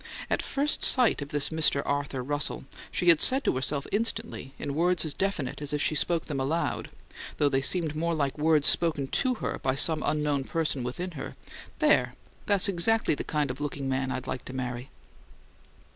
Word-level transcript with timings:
At 0.31 0.41
first 0.41 0.83
sight 0.83 1.21
of 1.21 1.29
this 1.29 1.49
Mr. 1.49 1.83
Arthur 1.85 2.23
Russell, 2.23 2.63
she 2.91 3.09
had 3.09 3.21
said 3.21 3.43
to 3.43 3.53
herself 3.55 3.85
instantly, 3.91 4.51
in 4.57 4.73
words 4.73 5.05
as 5.05 5.13
definite 5.13 5.61
as 5.61 5.73
if 5.73 5.79
she 5.79 5.93
spoke 5.93 6.25
them 6.25 6.39
aloud, 6.39 6.89
though 7.37 7.49
they 7.49 7.61
seemed 7.61 7.95
more 7.95 8.15
like 8.15 8.35
words 8.35 8.65
spoken 8.67 9.05
to 9.05 9.35
her 9.35 9.59
by 9.59 9.75
some 9.75 10.01
unknown 10.03 10.43
person 10.45 10.81
within 10.83 11.11
her: 11.11 11.35
"There! 11.77 12.15
That's 12.47 12.67
exactly 12.67 13.13
the 13.13 13.23
kind 13.23 13.51
of 13.51 13.61
looking 13.61 13.87
man 13.87 14.09
I'd 14.11 14.25
like 14.25 14.43
to 14.45 14.53
marry!" 14.53 14.89